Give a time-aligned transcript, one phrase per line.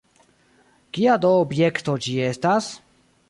[0.97, 2.73] Kia do objekto ĝi estas?